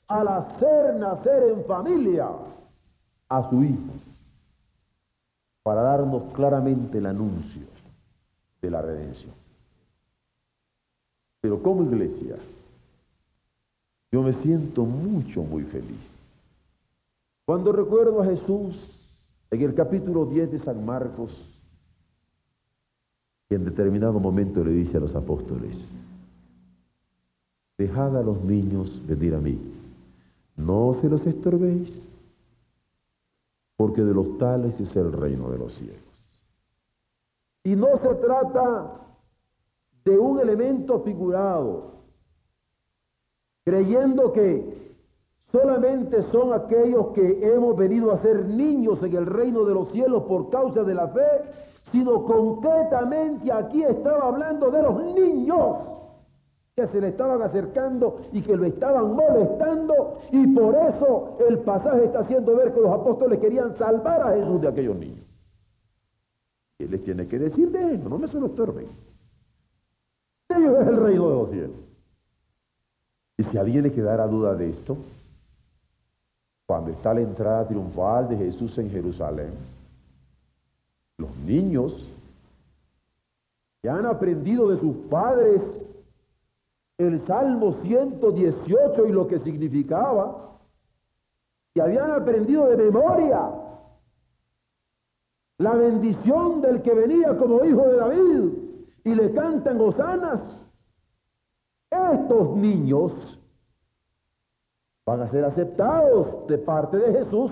al 0.06 0.28
hacer 0.28 0.94
nacer 0.94 1.50
en 1.50 1.64
familia 1.64 2.28
a 3.28 3.50
su 3.50 3.62
Hijo, 3.62 3.92
para 5.62 5.82
darnos 5.82 6.32
claramente 6.32 6.96
el 6.96 7.06
anuncio 7.06 7.66
de 8.62 8.70
la 8.70 8.80
redención. 8.80 9.34
Pero 11.42 11.62
como 11.62 11.84
iglesia, 11.84 12.36
yo 14.10 14.22
me 14.22 14.32
siento 14.32 14.84
mucho, 14.84 15.42
muy 15.42 15.64
feliz. 15.64 16.00
Cuando 17.44 17.70
recuerdo 17.72 18.22
a 18.22 18.24
Jesús 18.24 18.76
en 19.50 19.60
el 19.60 19.74
capítulo 19.74 20.24
10 20.24 20.52
de 20.52 20.58
San 20.58 20.86
Marcos, 20.86 21.32
que 23.48 23.54
en 23.54 23.64
determinado 23.64 24.20
momento 24.20 24.62
le 24.62 24.72
dice 24.72 24.98
a 24.98 25.00
los 25.00 25.14
apóstoles, 25.14 25.76
dejad 27.78 28.16
a 28.16 28.22
los 28.22 28.42
niños 28.44 29.00
venir 29.06 29.34
a 29.34 29.38
mí, 29.38 29.58
no 30.56 30.98
se 31.00 31.08
los 31.08 31.26
estorbéis, 31.26 31.90
porque 33.76 34.02
de 34.02 34.12
los 34.12 34.36
tales 34.38 34.78
es 34.80 34.94
el 34.96 35.12
reino 35.12 35.50
de 35.50 35.58
los 35.58 35.72
cielos. 35.74 36.02
Y 37.64 37.76
no 37.76 37.98
se 37.98 38.14
trata 38.16 38.92
de 40.04 40.18
un 40.18 40.40
elemento 40.40 41.00
figurado, 41.00 41.92
creyendo 43.64 44.32
que 44.32 44.94
solamente 45.52 46.22
son 46.32 46.52
aquellos 46.52 47.08
que 47.08 47.54
hemos 47.54 47.76
venido 47.76 48.12
a 48.12 48.20
ser 48.20 48.44
niños 48.46 49.02
en 49.02 49.16
el 49.16 49.26
reino 49.26 49.64
de 49.64 49.74
los 49.74 49.90
cielos 49.92 50.24
por 50.24 50.50
causa 50.50 50.82
de 50.82 50.94
la 50.94 51.08
fe, 51.08 51.20
sino 51.92 52.24
concretamente 52.24 53.50
aquí 53.52 53.82
estaba 53.82 54.28
hablando 54.28 54.70
de 54.70 54.82
los 54.82 55.02
niños 55.14 55.76
que 56.74 56.86
se 56.88 57.00
le 57.00 57.08
estaban 57.08 57.42
acercando 57.42 58.20
y 58.32 58.40
que 58.42 58.56
lo 58.56 58.64
estaban 58.64 59.14
molestando 59.14 60.20
y 60.30 60.46
por 60.48 60.74
eso 60.76 61.36
el 61.48 61.58
pasaje 61.60 62.04
está 62.04 62.20
haciendo 62.20 62.54
ver 62.54 62.72
que 62.72 62.80
los 62.80 62.92
apóstoles 62.92 63.40
querían 63.40 63.76
salvar 63.76 64.22
a 64.22 64.36
Jesús 64.36 64.60
de 64.60 64.68
aquellos 64.68 64.96
niños. 64.96 65.26
Y 66.78 66.86
les 66.86 67.02
tiene 67.02 67.26
que 67.26 67.38
decir 67.38 67.70
de 67.72 67.94
eso, 67.94 68.08
no 68.08 68.18
me 68.18 68.28
se 68.28 68.38
lo 68.38 68.46
estorben. 68.46 68.86
Dios 70.56 70.80
es 70.80 70.88
el 70.88 70.96
reino 70.96 71.28
de 71.28 71.34
los 71.34 71.50
cielos. 71.50 71.76
Y 73.38 73.44
si 73.44 73.58
alguien 73.58 73.82
le 73.82 73.92
quedara 73.92 74.26
duda 74.26 74.54
de 74.54 74.70
esto, 74.70 74.96
cuando 76.66 76.90
está 76.90 77.12
la 77.14 77.20
entrada 77.20 77.66
triunfal 77.66 78.28
de 78.28 78.36
Jesús 78.36 78.76
en 78.78 78.90
Jerusalén, 78.90 79.50
los 81.18 81.36
niños 81.38 81.92
que 83.82 83.90
han 83.90 84.06
aprendido 84.06 84.70
de 84.70 84.78
sus 84.78 84.96
padres 85.10 85.60
el 86.96 87.24
Salmo 87.26 87.76
118 87.82 89.06
y 89.06 89.12
lo 89.12 89.28
que 89.28 89.38
significaba, 89.40 90.58
y 91.74 91.80
habían 91.80 92.10
aprendido 92.10 92.66
de 92.66 92.76
memoria 92.76 93.50
la 95.58 95.74
bendición 95.74 96.60
del 96.60 96.82
que 96.82 96.94
venía 96.94 97.36
como 97.36 97.64
hijo 97.64 97.82
de 97.88 97.96
David 97.96 98.52
y 99.04 99.14
le 99.14 99.32
cantan 99.32 99.80
hosanas. 99.80 100.64
Estos 101.90 102.56
niños 102.56 103.12
van 105.06 105.22
a 105.22 105.28
ser 105.28 105.44
aceptados 105.44 106.46
de 106.48 106.58
parte 106.58 106.96
de 106.96 107.24
Jesús 107.24 107.50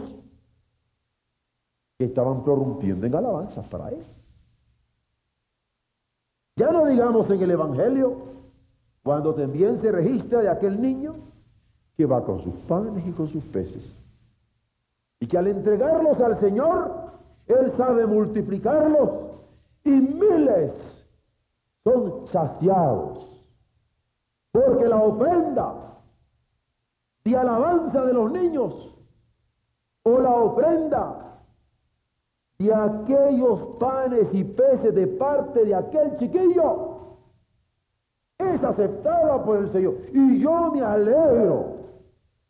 que 1.98 2.04
estaban 2.04 2.44
prorrumpiendo 2.44 3.06
en 3.06 3.14
alabanzas 3.14 3.66
para 3.68 3.88
él. 3.90 4.04
Ya 6.56 6.70
no 6.70 6.86
digamos 6.86 7.28
en 7.30 7.42
el 7.42 7.50
Evangelio, 7.50 8.16
cuando 9.02 9.34
también 9.34 9.80
se 9.80 9.92
registra 9.92 10.40
de 10.40 10.48
aquel 10.48 10.80
niño 10.80 11.14
que 11.96 12.06
va 12.06 12.24
con 12.24 12.42
sus 12.42 12.54
panes 12.62 13.06
y 13.06 13.12
con 13.12 13.28
sus 13.28 13.44
peces. 13.44 13.96
Y 15.20 15.26
que 15.26 15.38
al 15.38 15.46
entregarlos 15.46 16.20
al 16.20 16.38
Señor, 16.40 17.12
Él 17.46 17.72
sabe 17.76 18.06
multiplicarlos 18.06 19.10
y 19.84 19.90
miles 19.90 20.72
son 21.84 22.26
saciados. 22.28 23.46
Porque 24.52 24.88
la 24.88 24.96
ofrenda 24.96 25.74
de 27.24 27.36
alabanza 27.36 28.04
de 28.04 28.12
los 28.12 28.32
niños 28.32 28.94
o 30.02 30.20
la 30.20 30.30
ofrenda 30.30 31.35
y 32.58 32.70
aquellos 32.70 33.76
panes 33.78 34.28
y 34.32 34.44
peces 34.44 34.94
de 34.94 35.06
parte 35.06 35.64
de 35.64 35.74
aquel 35.74 36.16
chiquillo 36.18 36.96
es 38.38 38.62
aceptada 38.62 39.44
por 39.44 39.58
el 39.58 39.72
Señor. 39.72 39.94
Y 40.12 40.40
yo 40.40 40.70
me 40.72 40.82
alegro 40.82 41.76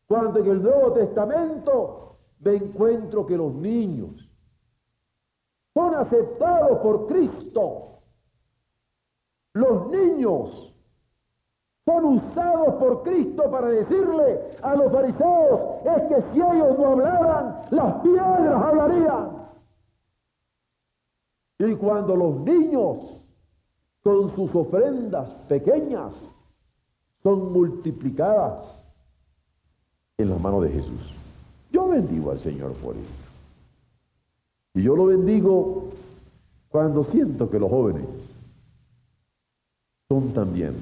cuando 0.07 0.39
en 0.41 0.47
el 0.47 0.63
Nuevo 0.63 0.93
Testamento 0.93 2.17
me 2.41 2.57
encuentro 2.57 3.27
que 3.27 3.37
los 3.37 3.53
niños 3.55 4.13
son 5.75 5.95
aceptados 5.95 6.79
por 6.79 7.07
Cristo. 7.07 8.01
Los 9.55 9.89
niños 9.89 10.75
son 11.85 12.05
usados 12.05 12.75
por 12.75 13.03
Cristo 13.03 13.51
para 13.51 13.69
decirle 13.69 14.51
a 14.63 14.75
los 14.75 14.93
fariseos, 14.93 15.61
es 15.85 16.03
que 16.09 16.33
si 16.33 16.41
ellos 16.41 16.79
no 16.79 16.87
hablaran, 16.89 17.61
las 17.71 17.95
piedras 18.03 18.63
hablarían. 18.63 19.36
Y 21.59 21.75
cuando 21.75 22.17
los 22.17 22.41
niños 22.41 23.17
con 24.03 24.35
sus 24.35 24.55
ofrendas 24.55 25.29
pequeñas 25.49 26.15
son 27.23 27.53
multiplicadas 27.53 28.83
en 30.19 30.31
las 30.31 30.41
manos 30.41 30.63
de 30.63 30.71
Jesús. 30.71 31.13
Yo 31.73 31.89
bendigo 31.89 32.31
al 32.31 32.39
Señor 32.39 32.73
por 32.75 32.95
ello. 32.95 33.05
Y 34.75 34.83
yo 34.83 34.95
lo 34.95 35.07
bendigo 35.07 35.89
cuando 36.69 37.05
siento 37.05 37.51
que 37.51 37.59
los 37.59 37.71
jóvenes 37.71 38.07
son 40.09 40.33
también 40.33 40.75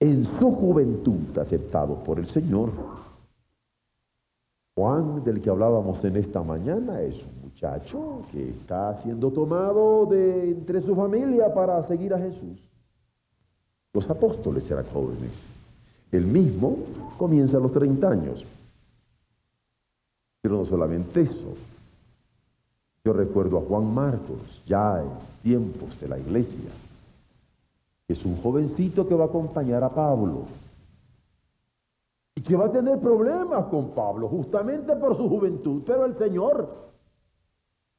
en 0.00 0.24
su 0.38 0.50
juventud 0.52 1.38
aceptados 1.38 1.98
por 2.00 2.18
el 2.18 2.26
Señor. 2.28 2.70
Juan, 4.74 5.22
del 5.22 5.40
que 5.40 5.50
hablábamos 5.50 6.04
en 6.04 6.16
esta 6.16 6.42
mañana, 6.42 7.00
es 7.00 7.14
un 7.14 7.42
muchacho 7.44 8.22
que 8.32 8.50
está 8.50 9.00
siendo 9.02 9.30
tomado 9.30 10.06
de 10.06 10.50
entre 10.50 10.82
su 10.82 10.96
familia 10.96 11.54
para 11.54 11.86
seguir 11.86 12.12
a 12.12 12.18
Jesús. 12.18 12.58
Los 13.92 14.10
apóstoles 14.10 14.68
eran 14.68 14.84
jóvenes. 14.86 15.30
El 16.10 16.26
mismo 16.26 16.78
comienza 17.16 17.56
a 17.56 17.60
los 17.60 17.72
30 17.72 18.08
años. 18.08 18.44
Pero 20.42 20.56
no 20.58 20.64
solamente 20.64 21.22
eso. 21.22 21.54
Yo 23.04 23.12
recuerdo 23.12 23.58
a 23.58 23.62
Juan 23.62 23.94
Marcos, 23.94 24.60
ya 24.66 25.00
en 25.00 25.08
tiempos 25.42 26.00
de 26.00 26.08
la 26.08 26.18
iglesia. 26.18 26.70
Es 28.08 28.24
un 28.24 28.36
jovencito 28.38 29.06
que 29.06 29.14
va 29.14 29.24
a 29.24 29.28
acompañar 29.28 29.84
a 29.84 29.90
Pablo. 29.94 30.46
Que 32.46 32.56
va 32.56 32.66
a 32.66 32.72
tener 32.72 32.98
problemas 33.00 33.66
con 33.66 33.90
Pablo, 33.90 34.28
justamente 34.28 34.94
por 34.96 35.16
su 35.16 35.28
juventud. 35.28 35.82
Pero 35.86 36.04
el 36.04 36.18
Señor 36.18 36.68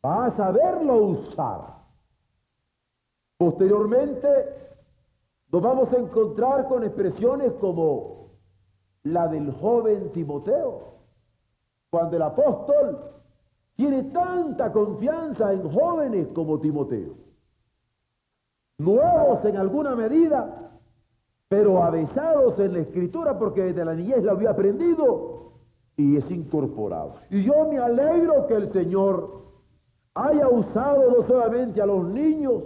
va 0.06 0.26
a 0.26 0.38
saberlo 0.38 0.98
usar. 0.98 1.76
Posteriormente 3.38 4.28
nos 5.52 5.62
vamos 5.62 5.92
a 5.94 5.98
encontrar 5.98 6.68
con 6.68 6.84
expresiones 6.84 7.54
como 7.54 8.32
la 9.04 9.28
del 9.28 9.52
joven 9.54 10.12
Timoteo, 10.12 10.96
cuando 11.90 12.16
el 12.16 12.22
apóstol 12.24 13.00
tiene 13.76 14.04
tanta 14.04 14.72
confianza 14.72 15.54
en 15.54 15.72
jóvenes 15.72 16.28
como 16.34 16.60
Timoteo, 16.60 17.14
nuevos 18.80 19.46
en 19.46 19.58
alguna 19.58 19.96
medida, 19.96 20.75
pero 21.48 21.84
avesados 21.84 22.60
en 22.60 22.74
la 22.74 22.80
escritura 22.80 23.38
porque 23.38 23.64
desde 23.64 23.86
la 23.86 23.94
niñez 23.94 24.24
lo 24.24 24.32
había 24.32 24.52
aprendido 24.52 25.54
y 25.98 26.18
es 26.18 26.30
incorporado. 26.32 27.16
Y 27.30 27.44
yo 27.44 27.70
me 27.70 27.78
alegro 27.78 28.48
que 28.48 28.56
el 28.56 28.72
Señor 28.74 29.44
haya 30.16 30.48
usado 30.48 31.12
no 31.12 31.28
solamente 31.28 31.82
a 31.82 31.86
los 31.86 32.06
niños, 32.06 32.64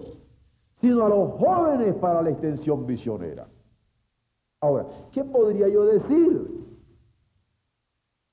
sino 0.80 1.06
a 1.06 1.10
los 1.10 1.32
jóvenes 1.34 1.96
para 1.96 2.22
la 2.22 2.30
extensión 2.30 2.86
visionera. 2.86 3.48
Ahora, 4.62 4.86
¿qué 5.12 5.24
podría 5.24 5.68
yo 5.68 5.86
decir? 5.86 6.65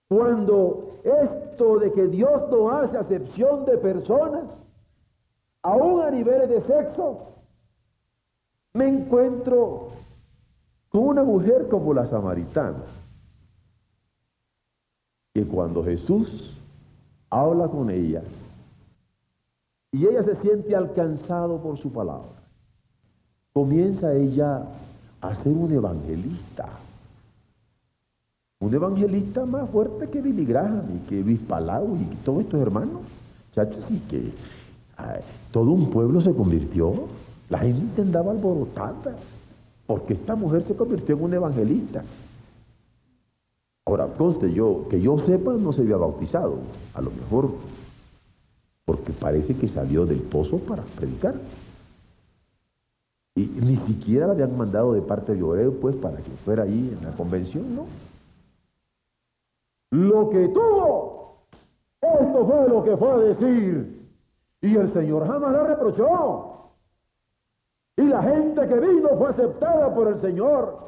Cuando 0.09 0.99
esto 1.03 1.79
de 1.79 1.93
que 1.93 2.07
Dios 2.07 2.49
no 2.51 2.71
hace 2.71 2.97
acepción 2.97 3.65
de 3.65 3.79
personas, 3.79 4.65
aún 5.63 6.03
a 6.03 6.11
niveles 6.11 6.49
de 6.49 6.63
sexo, 6.63 7.33
me 8.75 8.89
encuentro 8.89 9.89
una 11.01 11.23
mujer 11.23 11.69
como 11.69 11.95
la 11.95 12.07
samaritana, 12.07 12.83
que 15.35 15.45
cuando 15.45 15.85
Jesús 15.85 16.57
habla 17.31 17.69
con 17.69 17.91
ella, 17.91 18.23
y 19.93 20.07
ella 20.07 20.23
se 20.25 20.37
siente 20.37 20.77
alcanzado 20.77 21.59
por 21.63 21.79
su 21.79 21.91
palabra. 21.91 22.29
Comienza 23.53 24.13
ella 24.13 24.67
a 25.23 25.35
ser 25.37 25.53
un 25.53 25.73
evangelista. 25.73 26.69
Un 28.61 28.75
evangelista 28.75 29.47
más 29.47 29.71
fuerte 29.71 30.09
que 30.09 30.21
Billy 30.21 30.45
Graham 30.45 30.83
y 30.97 31.09
que 31.09 31.23
Luis 31.23 31.41
Palau 31.41 31.97
y 31.97 32.17
todos 32.25 32.43
estos 32.43 32.61
hermanos. 32.61 33.03
Chachos, 33.53 33.85
y 33.91 33.99
que 34.01 34.33
todo 35.51 35.71
un 35.71 35.91
pueblo 35.91 36.21
se 36.21 36.35
convirtió. 36.35 37.07
La 37.49 37.61
gente 37.61 38.03
andaba 38.03 38.33
alborotada 38.33 39.17
porque 39.87 40.15
esta 40.15 40.35
mujer 40.35 40.65
se 40.65 40.75
convirtió 40.75 41.17
en 41.17 41.25
un 41.25 41.35
evangelista. 41.35 42.03
Ahora, 43.85 44.09
conste 44.09 44.53
yo, 44.53 44.87
que 44.91 45.01
yo 45.01 45.19
sepa, 45.27 45.53
no 45.53 45.73
se 45.73 45.83
había 45.83 45.97
bautizado. 45.97 46.59
A 46.95 47.01
lo 47.01 47.11
mejor 47.11 47.51
porque 48.87 49.13
parece 49.13 49.55
que 49.57 49.69
salió 49.69 50.07
del 50.07 50.21
pozo 50.21 50.59
para 50.59 50.83
predicar. 50.83 51.35
Y 53.35 53.41
ni 53.41 53.77
siquiera 53.77 54.27
la 54.27 54.33
habían 54.33 54.57
mandado 54.57 54.95
de 54.95 55.03
parte 55.03 55.35
de 55.35 55.43
Oreo, 55.43 55.73
pues, 55.81 55.95
para 55.97 56.17
que 56.19 56.31
fuera 56.31 56.63
ahí 56.63 56.97
en 56.97 57.05
la 57.05 57.15
convención, 57.15 57.77
¿no? 57.77 57.87
Lo 59.91 60.31
que 60.31 60.49
tuvo, 60.49 61.43
esto 62.01 62.47
fue 62.47 62.69
lo 62.69 62.85
que 62.85 62.97
fue 62.97 63.11
a 63.11 63.17
decir. 63.17 64.09
Y 64.63 64.77
el 64.77 64.93
Señor 64.93 65.27
jamás 65.27 65.53
la 65.53 65.65
reprochó. 65.65 66.66
Y 67.97 68.03
la 68.03 68.23
gente 68.23 68.69
que 68.69 68.81
vino 68.81 69.09
fue 69.17 69.31
aceptada 69.31 69.95
por 69.95 70.09
el 70.09 70.21
Señor. 70.21 70.87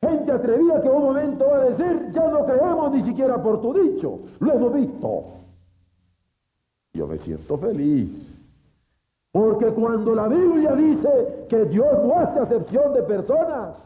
Gente 0.00 0.32
atrevida 0.32 0.80
que 0.80 0.88
un 0.88 1.02
momento 1.02 1.44
va 1.50 1.56
a 1.56 1.64
decir, 1.70 2.10
ya 2.12 2.28
no 2.28 2.46
creemos 2.46 2.92
ni 2.92 3.02
siquiera 3.02 3.42
por 3.42 3.60
tu 3.60 3.74
dicho, 3.74 4.20
lo 4.38 4.52
hemos 4.52 4.72
visto. 4.74 5.24
Yo 6.94 7.06
me 7.06 7.18
siento 7.18 7.58
feliz. 7.58 8.34
Porque 9.32 9.66
cuando 9.66 10.14
la 10.14 10.28
Biblia 10.28 10.72
dice 10.72 11.46
que 11.48 11.64
Dios 11.66 12.04
no 12.04 12.18
hace 12.18 12.40
acepción 12.40 12.94
de 12.94 13.02
personas, 13.02 13.76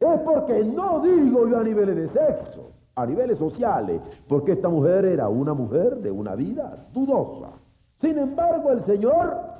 es 0.00 0.20
porque 0.20 0.62
no 0.64 1.00
digo 1.00 1.48
yo 1.48 1.58
a 1.58 1.64
niveles 1.64 1.96
de 1.96 2.08
sexo, 2.08 2.72
a 2.96 3.06
niveles 3.06 3.38
sociales, 3.38 4.02
porque 4.28 4.52
esta 4.52 4.68
mujer 4.68 5.06
era 5.06 5.28
una 5.28 5.54
mujer 5.54 5.96
de 5.96 6.10
una 6.10 6.34
vida 6.34 6.86
dudosa. 6.92 7.52
Sin 8.00 8.18
embargo, 8.18 8.72
el 8.72 8.84
Señor 8.84 9.55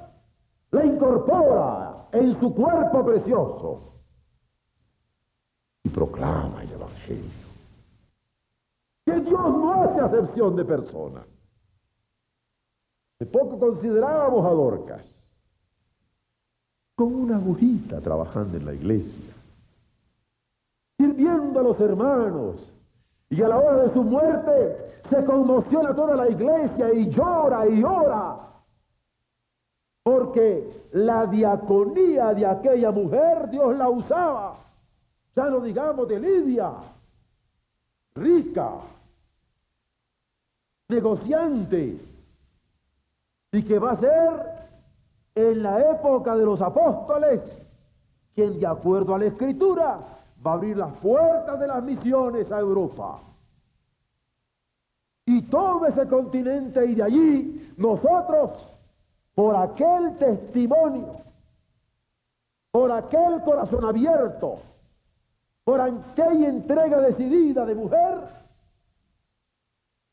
la 0.70 0.84
incorpora 0.84 2.08
en 2.12 2.38
su 2.40 2.54
cuerpo 2.54 3.04
precioso 3.04 3.92
y 5.84 5.88
proclama 5.88 6.62
el 6.62 6.72
Evangelio. 6.72 7.46
Que 9.04 9.20
Dios 9.20 9.40
no 9.40 9.82
hace 9.82 10.00
acepción 10.00 10.56
de 10.56 10.64
personas. 10.64 11.24
De 13.18 13.26
poco 13.26 13.58
considerábamos 13.58 14.44
a 14.44 14.50
Dorcas. 14.50 15.12
con 16.96 17.14
una 17.14 17.36
agujita 17.36 18.00
trabajando 18.00 18.56
en 18.56 18.64
la 18.64 18.72
iglesia, 18.72 19.34
sirviendo 20.96 21.60
a 21.60 21.62
los 21.62 21.78
hermanos. 21.78 22.72
Y 23.28 23.42
a 23.42 23.48
la 23.48 23.58
hora 23.58 23.82
de 23.82 23.92
su 23.92 24.02
muerte 24.02 25.02
se 25.10 25.24
conmociona 25.24 25.94
toda 25.94 26.16
la 26.16 26.28
iglesia 26.28 26.94
y 26.94 27.10
llora 27.10 27.68
y 27.68 27.82
ora. 27.84 28.55
Porque 30.06 30.86
la 30.92 31.26
diaconía 31.26 32.32
de 32.32 32.46
aquella 32.46 32.92
mujer 32.92 33.50
Dios 33.50 33.76
la 33.76 33.88
usaba. 33.88 34.54
Ya 35.34 35.46
no 35.46 35.58
digamos 35.58 36.06
de 36.06 36.20
Lidia, 36.20 36.70
rica, 38.14 38.70
negociante, 40.88 41.98
y 43.50 43.62
que 43.64 43.78
va 43.80 43.90
a 43.90 44.00
ser 44.00 44.30
en 45.34 45.64
la 45.64 45.80
época 45.80 46.36
de 46.36 46.44
los 46.44 46.62
apóstoles, 46.62 47.40
quien 48.36 48.60
de 48.60 48.66
acuerdo 48.68 49.12
a 49.12 49.18
la 49.18 49.26
escritura 49.26 49.98
va 50.46 50.52
a 50.52 50.54
abrir 50.54 50.76
las 50.76 50.96
puertas 50.98 51.58
de 51.58 51.66
las 51.66 51.82
misiones 51.82 52.52
a 52.52 52.60
Europa. 52.60 53.22
Y 55.26 55.42
todo 55.50 55.84
ese 55.86 56.06
continente 56.06 56.86
y 56.86 56.94
de 56.94 57.02
allí 57.02 57.74
nosotros, 57.76 58.75
por 59.36 59.54
aquel 59.54 60.16
testimonio, 60.16 61.20
por 62.70 62.90
aquel 62.90 63.42
corazón 63.42 63.84
abierto, 63.84 64.60
por 65.62 65.78
aquella 65.78 66.48
entrega 66.48 67.00
decidida 67.00 67.66
de 67.66 67.74
mujer, 67.74 68.18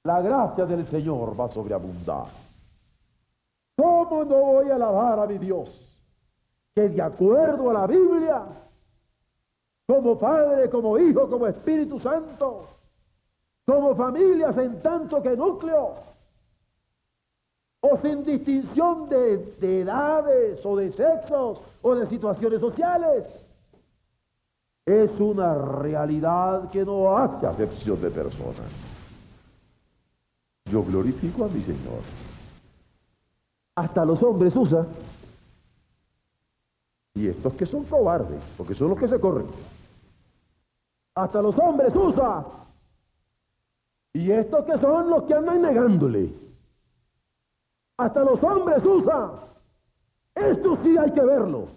la 0.03 0.21
gracia 0.21 0.65
del 0.65 0.86
Señor 0.86 1.39
va 1.39 1.45
a 1.45 1.51
sobreabundar. 1.51 2.25
¿Cómo 3.77 4.25
no 4.25 4.36
voy 4.36 4.69
a 4.69 4.75
alabar 4.75 5.19
a 5.19 5.25
mi 5.25 5.38
Dios? 5.38 5.69
Que 6.75 6.89
de 6.89 7.01
acuerdo 7.01 7.69
a 7.69 7.73
la 7.73 7.88
Biblia, 7.88 8.43
como 9.88 10.19
Padre, 10.19 10.69
como 10.69 10.97
Hijo, 10.97 11.29
como 11.29 11.47
Espíritu 11.47 11.97
Santo, 11.97 12.65
como 13.65 13.95
familias 13.95 14.57
en 14.57 14.81
tanto 14.81 15.23
que 15.23 15.38
núcleo, 15.38 15.93
o 17.85 17.97
sin 18.01 18.23
distinción 18.23 19.09
de, 19.09 19.37
de 19.59 19.81
edades 19.81 20.65
o 20.65 20.77
de 20.77 20.91
sexos 20.93 21.59
o 21.81 21.95
de 21.95 22.07
situaciones 22.07 22.61
sociales, 22.61 23.43
es 24.85 25.11
una 25.19 25.53
realidad 25.55 26.69
que 26.71 26.85
no 26.85 27.17
hace 27.17 27.45
acepción 27.45 28.01
de 28.01 28.09
personas. 28.09 28.71
Yo 30.71 30.81
glorifico 30.83 31.43
a 31.43 31.47
mi 31.49 31.59
Señor 31.59 31.99
hasta 33.75 34.05
los 34.05 34.21
hombres 34.21 34.55
usa. 34.55 34.85
Y 37.15 37.27
estos 37.27 37.53
que 37.53 37.65
son 37.65 37.83
cobardes, 37.83 38.41
porque 38.57 38.75
son 38.75 38.89
los 38.89 38.99
que 38.99 39.07
se 39.07 39.19
corren. 39.19 39.47
Hasta 41.15 41.41
los 41.41 41.57
hombres 41.59 41.93
usa. 41.95 42.45
Y 44.13 44.31
estos 44.31 44.65
que 44.65 44.77
son 44.79 45.09
los 45.09 45.23
que 45.23 45.33
andan 45.33 45.61
negándole. 45.61 46.31
Hasta 47.97 48.23
los 48.23 48.41
hombres 48.43 48.84
usa. 48.86 49.32
Esto 50.36 50.77
sí 50.84 50.97
hay 50.97 51.12
que 51.12 51.21
verlo. 51.21 51.67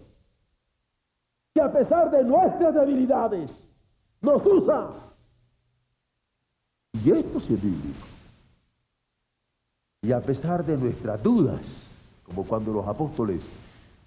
Que 1.54 1.60
a 1.60 1.72
pesar 1.72 2.10
de 2.10 2.24
nuestras 2.24 2.74
debilidades, 2.74 3.70
nos 4.20 4.44
usa. 4.44 4.90
Y 7.04 7.10
esto 7.10 7.40
sí 7.40 7.54
es 7.54 7.62
bíblico. 7.62 8.06
Y 10.02 10.12
a 10.12 10.20
pesar 10.20 10.64
de 10.64 10.76
nuestras 10.76 11.22
dudas, 11.22 11.60
como 12.24 12.44
cuando 12.44 12.72
los 12.72 12.86
apóstoles 12.86 13.42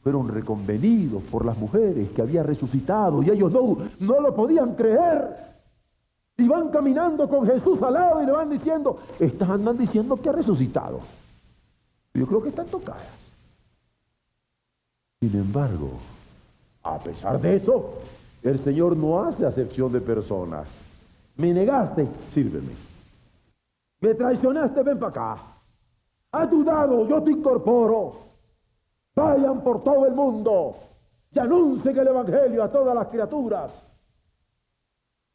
fueron 0.01 0.27
reconvenidos 0.29 1.23
por 1.23 1.45
las 1.45 1.57
mujeres 1.57 2.09
que 2.09 2.21
había 2.21 2.41
resucitado 2.41 3.21
y 3.21 3.29
ellos 3.29 3.51
no, 3.51 3.77
no 3.99 4.19
lo 4.21 4.33
podían 4.33 4.75
creer. 4.75 5.49
Y 6.37 6.47
van 6.47 6.69
caminando 6.69 7.27
con 7.27 7.45
Jesús 7.45 7.81
al 7.83 7.93
lado 7.93 8.23
y 8.23 8.25
le 8.25 8.31
van 8.31 8.49
diciendo, 8.49 8.99
estas 9.19 9.49
andan 9.49 9.77
diciendo 9.77 10.15
que 10.15 10.29
ha 10.29 10.31
resucitado. 10.31 11.01
Yo 12.13 12.25
creo 12.25 12.41
que 12.43 12.49
están 12.49 12.67
tocadas. 12.67 13.19
Sin 15.21 15.35
embargo, 15.35 15.91
a 16.83 16.97
pesar 16.97 17.39
de 17.39 17.57
eso, 17.57 17.95
el 18.41 18.59
Señor 18.59 18.95
no 18.95 19.23
hace 19.23 19.45
acepción 19.45 19.91
de 19.91 20.01
personas. 20.01 20.67
Me 21.35 21.53
negaste, 21.53 22.07
sírveme. 22.31 22.73
Me 24.01 24.15
traicionaste, 24.15 24.81
ven 24.81 24.97
para 24.97 25.09
acá. 25.09 25.43
Has 26.31 26.49
dudado, 26.49 27.07
yo 27.07 27.21
te 27.21 27.31
incorporo. 27.31 28.17
Vayan 29.15 29.61
por 29.61 29.83
todo 29.83 30.05
el 30.05 30.13
mundo 30.13 30.75
y 31.31 31.39
anuncien 31.39 31.97
el 31.97 32.07
Evangelio 32.07 32.63
a 32.63 32.71
todas 32.71 32.95
las 32.95 33.07
criaturas, 33.07 33.71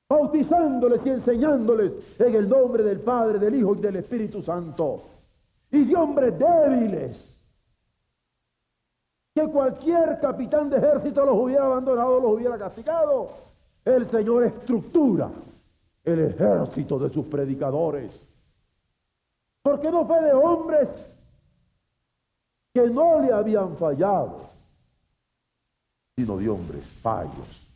bautizándoles 0.08 1.00
y 1.04 1.10
enseñándoles 1.10 1.92
en 2.18 2.34
el 2.34 2.48
nombre 2.48 2.82
del 2.82 3.00
Padre, 3.00 3.38
del 3.38 3.54
Hijo 3.54 3.74
y 3.74 3.80
del 3.80 3.96
Espíritu 3.96 4.42
Santo. 4.42 5.02
Y 5.74 5.84
de 5.84 5.96
hombres 5.96 6.38
débiles, 6.38 7.38
que 9.34 9.44
cualquier 9.48 10.20
capitán 10.20 10.70
de 10.70 10.76
ejército 10.76 11.24
los 11.24 11.36
hubiera 11.36 11.64
abandonado, 11.64 12.20
los 12.20 12.32
hubiera 12.34 12.56
castigado. 12.56 13.30
El 13.84 14.08
Señor 14.08 14.44
estructura 14.44 15.28
el 16.04 16.20
ejército 16.20 16.98
de 16.98 17.10
sus 17.10 17.26
predicadores 17.26 18.18
porque 19.64 19.90
no 19.90 20.06
fue 20.06 20.22
de 20.22 20.32
hombres 20.34 20.88
que 22.74 22.88
no 22.90 23.20
le 23.22 23.32
habían 23.32 23.74
fallado, 23.76 24.42
sino 26.14 26.36
de 26.36 26.50
hombres 26.50 26.86
fallos. 26.86 27.66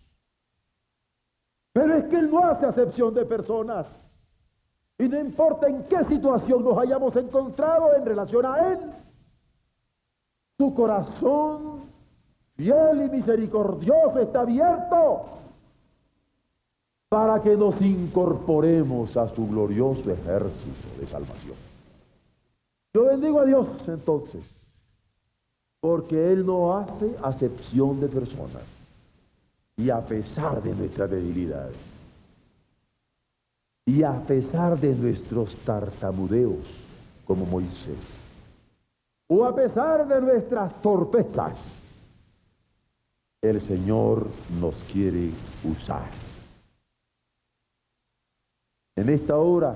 Pero 1.73 1.97
es 1.97 2.05
que 2.05 2.17
Él 2.17 2.31
no 2.31 2.47
hace 2.47 2.67
acepción 2.67 3.15
de 3.15 3.25
personas. 3.25 3.87
Y 4.99 5.09
no 5.09 5.21
importa 5.21 5.69
en 5.69 5.85
qué 5.85 6.05
situación 6.07 6.65
nos 6.65 6.77
hayamos 6.77 7.15
encontrado 7.17 7.95
en 7.95 8.05
relación 8.05 8.45
a 8.47 8.73
Él, 8.73 8.79
su 10.59 10.75
corazón 10.75 11.83
fiel 12.57 13.03
y 13.07 13.17
misericordioso 13.17 14.19
está 14.19 14.41
abierto 14.41 15.27
para 17.09 17.41
que 17.41 17.57
nos 17.57 17.81
incorporemos 17.81 19.17
a 19.17 19.29
su 19.29 19.47
glorioso 19.47 20.11
ejército 20.11 21.01
de 21.01 21.07
salvación. 21.07 21.57
Yo 22.93 23.05
bendigo 23.05 23.39
a 23.41 23.45
Dios 23.45 23.67
entonces, 23.87 24.53
porque 25.81 26.33
Él 26.33 26.45
no 26.45 26.77
hace 26.77 27.15
acepción 27.23 28.01
de 28.01 28.09
personas. 28.09 28.63
Y 29.77 29.91
a 29.91 30.01
pesar 30.01 30.61
de 30.61 30.75
nuestra 30.75 31.07
debilidad, 31.07 31.71
y 33.89 34.03
a 34.03 34.13
pesar 34.13 34.79
de 34.79 34.95
nuestros 34.95 35.57
tartamudeos, 35.57 36.67
como 37.25 37.47
Moisés, 37.47 37.97
o 39.29 39.47
a 39.47 39.55
pesar 39.55 40.07
de 40.07 40.21
nuestras 40.21 40.83
torpezas, 40.83 41.59
el 43.41 43.63
Señor 43.63 44.27
nos 44.61 44.75
quiere 44.93 45.31
usar. 45.65 46.05
En 48.95 49.09
esta 49.09 49.39
hora, 49.39 49.75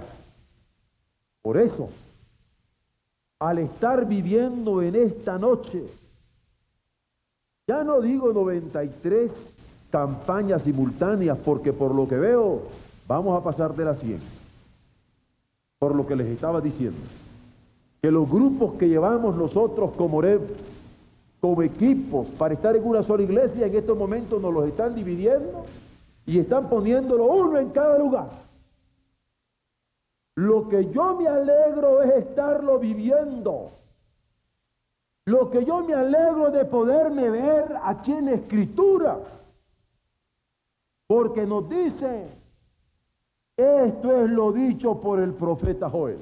por 1.41 1.57
eso, 1.57 1.89
al 3.39 3.61
estar 3.61 4.07
viviendo 4.07 4.83
en 4.83 4.95
esta 4.95 5.39
noche, 5.39 5.85
ya 7.67 7.83
no 7.83 8.03
digo 8.03 8.31
93 8.31 9.31
campañas 9.91 10.61
simultáneas, 10.61 11.39
porque 11.39 11.73
por 11.73 11.95
lo 11.95 12.07
que 12.07 12.17
veo 12.17 12.67
vamos 13.07 13.39
a 13.39 13.45
pasar 13.45 13.75
de 13.75 13.85
las 13.85 13.99
100. 13.99 14.19
Por 15.79 15.95
lo 15.95 16.07
que 16.07 16.17
les 16.17 16.29
estaba 16.29 16.61
diciendo, 16.61 16.99
que 18.01 18.11
los 18.11 18.29
grupos 18.29 18.75
que 18.75 18.89
llevamos 18.89 19.37
nosotros 19.37 19.93
como 19.97 20.19
Oreb, 20.19 20.41
como 21.41 21.63
equipos 21.63 22.29
para 22.39 22.55
estar 22.55 22.77
en 22.77 22.87
una 22.87 23.03
sola 23.03 23.23
iglesia, 23.23 23.67
en 23.67 23.75
estos 23.75 23.99
momentos 23.99 24.41
nos 24.41 24.53
los 24.53 24.69
están 24.69 24.95
dividiendo 24.95 25.65
y 26.27 26.39
están 26.39 26.69
poniéndolo 26.69 27.27
uno 27.27 27.59
en 27.59 27.71
cada 27.71 27.99
lugar. 27.99 28.29
Lo 30.37 30.69
que 30.69 30.91
yo 30.91 31.17
me 31.17 31.29
alegro 31.29 32.03
es 32.03 32.27
estarlo 32.27 32.79
viviendo. 32.79 33.71
Lo 35.27 35.51
que 35.51 35.65
yo 35.65 35.85
me 35.85 35.95
alegro 35.95 36.51
de 36.51 36.65
poderme 36.65 37.31
ver 37.31 37.77
aquí 37.85 38.13
en 38.13 38.27
la 38.27 38.33
escritura. 38.33 39.19
Porque 41.07 41.45
nos 41.47 41.69
dice, 41.69 42.29
esto 43.57 44.25
es 44.25 44.31
lo 44.31 44.53
dicho 44.53 45.01
por 45.01 45.21
el 45.21 45.35
profeta 45.35 45.89
Joel. 45.91 46.19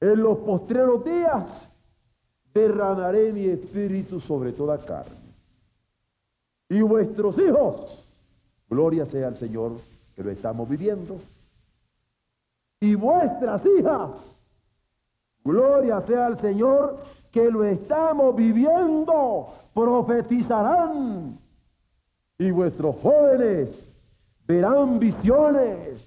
En 0.00 0.22
los 0.22 0.38
postreros 0.38 1.04
días 1.04 1.68
derramaré 2.54 3.32
mi 3.32 3.46
espíritu 3.46 4.20
sobre 4.20 4.52
toda 4.52 4.78
carne. 4.78 5.16
Y 6.68 6.82
vuestros 6.82 7.38
hijos, 7.38 8.04
gloria 8.68 9.06
sea 9.06 9.28
al 9.28 9.36
Señor 9.36 9.72
que 10.14 10.22
lo 10.22 10.30
estamos 10.30 10.68
viviendo, 10.68 11.18
y 12.80 12.94
vuestras 12.94 13.62
hijas. 13.66 14.36
Gloria 15.44 16.00
sea 16.02 16.26
al 16.26 16.38
Señor, 16.38 16.98
que 17.30 17.50
lo 17.50 17.64
estamos 17.64 18.34
viviendo 18.36 19.52
profetizarán 19.74 21.38
y 22.38 22.50
vuestros 22.50 22.96
jóvenes 22.96 23.87
verán 24.48 24.98
visiones 24.98 26.02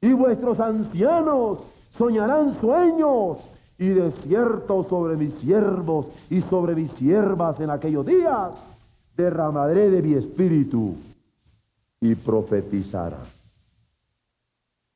y 0.00 0.12
vuestros 0.12 0.60
ancianos 0.60 1.58
soñarán 1.98 2.58
sueños 2.60 3.38
y 3.76 3.88
desierto 3.88 4.84
sobre 4.84 5.16
mis 5.16 5.34
siervos 5.34 6.06
y 6.30 6.40
sobre 6.42 6.76
mis 6.76 6.92
siervas 6.92 7.58
en 7.58 7.70
aquellos 7.70 8.06
días 8.06 8.52
derramaré 9.16 9.90
de 9.90 10.02
mi 10.02 10.14
espíritu 10.14 10.94
y 12.00 12.14
profetizará. 12.14 13.22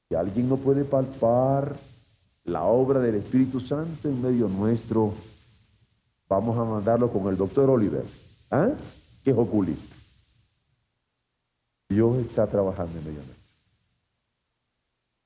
Si 0.09 0.15
alguien 0.15 0.49
no 0.49 0.57
puede 0.57 0.85
palpar 0.85 1.75
la 2.45 2.65
obra 2.65 3.01
del 3.01 3.17
Espíritu 3.17 3.61
Santo 3.61 4.09
en 4.09 4.23
medio 4.23 4.49
nuestro, 4.49 5.13
vamos 6.29 6.57
a 6.57 6.65
mandarlo 6.65 7.11
con 7.11 7.27
el 7.29 7.37
doctor 7.37 7.69
Oliver, 7.69 8.05
¿ah? 8.51 8.71
que 9.23 9.31
es 9.31 9.37
oculista. 9.37 9.98
Dios 11.89 12.17
está 12.19 12.47
trabajando 12.47 12.99
en 12.99 13.05
medio 13.05 13.23
nuestro. 13.25 13.39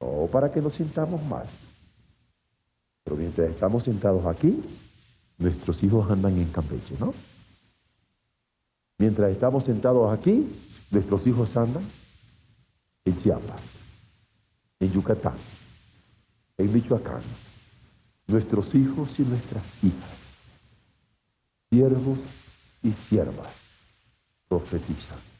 No 0.00 0.26
para 0.26 0.50
que 0.50 0.60
nos 0.60 0.74
sintamos 0.74 1.22
mal. 1.24 1.46
Pero 3.04 3.16
mientras 3.16 3.50
estamos 3.50 3.82
sentados 3.82 4.24
aquí, 4.26 4.62
nuestros 5.38 5.82
hijos 5.82 6.10
andan 6.10 6.36
en 6.36 6.50
Campeche, 6.50 6.96
¿no? 6.98 7.12
Mientras 8.98 9.32
estamos 9.32 9.64
sentados 9.64 10.12
aquí, 10.16 10.48
nuestros 10.90 11.26
hijos 11.26 11.56
andan 11.56 11.82
en 13.04 13.18
Chiapas, 13.20 13.60
en 14.78 14.92
Yucatán, 14.92 15.34
en 16.58 16.72
Michoacán. 16.72 17.22
Nuestros 18.28 18.72
hijos 18.76 19.18
y 19.18 19.22
nuestras 19.22 19.64
hijas, 19.82 20.16
siervos 21.70 22.18
y 22.84 22.92
siervas, 22.92 23.52
profetizan. 24.48 25.31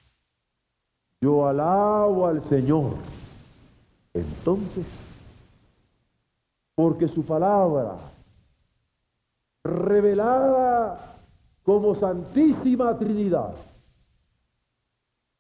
Yo 1.23 1.47
alabo 1.47 2.27
al 2.27 2.43
Señor. 2.49 2.95
Entonces, 4.13 4.85
porque 6.75 7.07
su 7.07 7.25
palabra, 7.25 7.97
revelada 9.63 10.99
como 11.63 11.95
Santísima 11.95 12.99
Trinidad, 12.99 13.55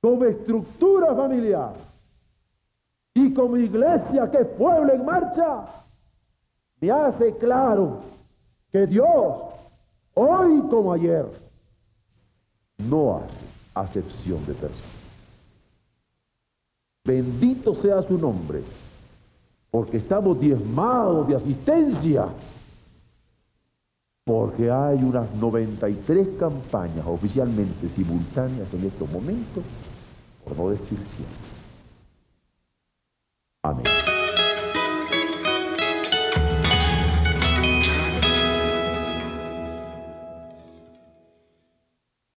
como 0.00 0.24
estructura 0.24 1.16
familiar 1.16 1.72
y 3.14 3.34
como 3.34 3.56
iglesia 3.56 4.30
que 4.30 4.38
es 4.38 4.46
pueblo 4.46 4.92
en 4.92 5.04
marcha, 5.04 5.64
me 6.80 6.92
hace 6.92 7.36
claro 7.38 7.98
que 8.70 8.86
Dios, 8.86 9.34
hoy 10.14 10.60
como 10.70 10.92
ayer, 10.92 11.26
no 12.88 13.16
hace 13.16 13.98
acepción 13.98 14.46
de 14.46 14.54
personas. 14.54 14.91
Bendito 17.04 17.74
sea 17.82 18.02
su 18.02 18.16
nombre, 18.16 18.62
porque 19.70 19.96
estamos 19.96 20.38
diezmados 20.38 21.26
de 21.28 21.36
asistencia 21.36 22.28
porque 24.24 24.70
hay 24.70 25.02
unas 25.02 25.34
93 25.34 26.28
campañas 26.38 27.04
oficialmente 27.06 27.88
simultáneas 27.88 28.72
en 28.72 28.86
estos 28.86 29.10
momentos, 29.10 29.64
por 30.44 30.56
no 30.56 30.70
decir 30.70 30.98
100. 30.98 31.06
Amén. 33.64 34.11